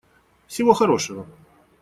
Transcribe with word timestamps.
Всего 0.47 0.73
хорошего. 0.73 1.27